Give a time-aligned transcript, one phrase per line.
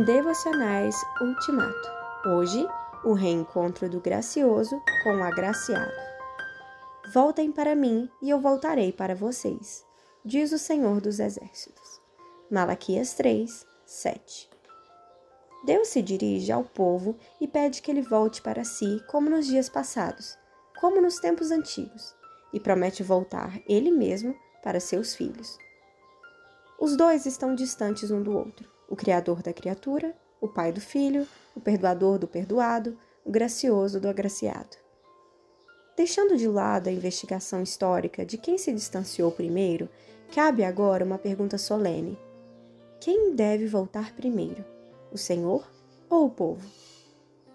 [0.00, 1.90] Devocionais Ultimato.
[2.24, 2.66] Hoje,
[3.04, 5.92] o reencontro do gracioso com o agraciado.
[7.12, 9.84] Voltem para mim e eu voltarei para vocês,
[10.24, 12.00] diz o Senhor dos Exércitos.
[12.50, 14.48] Malaquias 3, 7.
[15.66, 19.68] Deus se dirige ao povo e pede que ele volte para si, como nos dias
[19.68, 20.38] passados,
[20.80, 22.14] como nos tempos antigos,
[22.50, 24.34] e promete voltar ele mesmo
[24.64, 25.58] para seus filhos.
[26.80, 31.26] Os dois estão distantes um do outro o Criador da criatura, o Pai do filho,
[31.56, 34.76] o Perdoador do perdoado, o gracioso do agraciado.
[35.96, 39.88] Deixando de lado a investigação histórica de quem se distanciou primeiro,
[40.34, 42.18] cabe agora uma pergunta solene:
[43.00, 44.62] quem deve voltar primeiro,
[45.10, 45.66] o Senhor
[46.10, 46.68] ou o povo?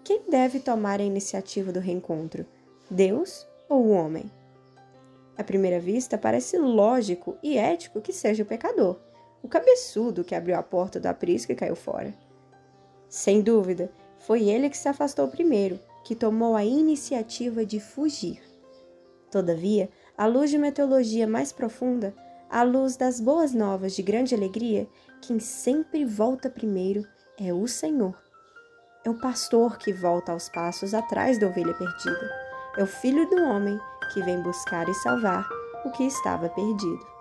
[0.02, 2.44] Quem deve tomar a iniciativa do reencontro,
[2.90, 4.28] Deus ou o homem?
[5.36, 8.98] À primeira vista, parece lógico e ético que seja o pecador
[9.42, 12.14] o cabeçudo que abriu a porta do aprisco e caiu fora.
[13.08, 18.42] Sem dúvida, foi ele que se afastou primeiro, que tomou a iniciativa de fugir.
[19.30, 22.14] Todavia, à luz de uma teologia mais profunda,
[22.50, 24.88] à luz das boas novas de grande alegria,
[25.20, 27.06] quem sempre volta primeiro
[27.38, 28.16] é o Senhor.
[29.04, 32.30] É o pastor que volta aos passos atrás da ovelha perdida.
[32.76, 33.78] É o filho do homem
[34.12, 35.46] que vem buscar e salvar
[35.84, 37.17] o que estava perdido.